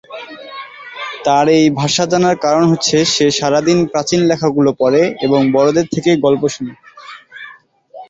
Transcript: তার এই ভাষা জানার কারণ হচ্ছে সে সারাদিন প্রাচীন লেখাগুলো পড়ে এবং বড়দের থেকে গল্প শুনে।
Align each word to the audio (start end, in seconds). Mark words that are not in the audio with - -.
তার 1.25 1.45
এই 1.57 1.65
ভাষা 1.79 2.03
জানার 2.11 2.35
কারণ 2.45 2.63
হচ্ছে 2.71 2.97
সে 3.13 3.25
সারাদিন 3.39 3.79
প্রাচীন 3.91 4.21
লেখাগুলো 4.29 4.69
পড়ে 4.81 5.01
এবং 5.25 5.39
বড়দের 5.55 5.87
থেকে 5.93 6.11
গল্প 6.25 6.43
শুনে। 6.55 6.73